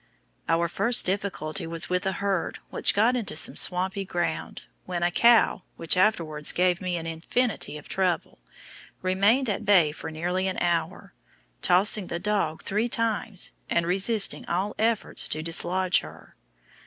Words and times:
Our 0.49 0.67
first 0.67 1.05
difficulty 1.05 1.67
was 1.67 1.87
with 1.87 2.07
a 2.07 2.13
herd 2.13 2.57
which 2.71 2.95
got 2.95 3.15
into 3.15 3.35
some 3.35 3.55
swampy 3.55 4.03
ground, 4.03 4.63
when 4.87 5.03
a 5.03 5.11
cow, 5.11 5.61
which 5.77 5.95
afterwards 5.95 6.51
gave 6.51 6.81
me 6.81 6.97
an 6.97 7.05
infinity 7.05 7.77
of 7.77 7.87
trouble, 7.87 8.39
remained 9.03 9.47
at 9.47 9.63
bay 9.63 9.91
for 9.91 10.09
nearly 10.09 10.47
an 10.47 10.57
hour, 10.59 11.13
tossing 11.61 12.07
the 12.07 12.17
dog 12.17 12.63
three 12.63 12.87
times, 12.87 13.51
and 13.69 13.85
resisting 13.85 14.43
all 14.47 14.73
efforts 14.79 15.27
to 15.27 15.43
dislodge 15.43 15.99
her. 15.99 16.35